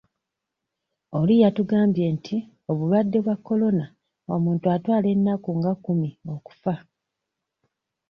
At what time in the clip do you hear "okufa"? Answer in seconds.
6.33-6.73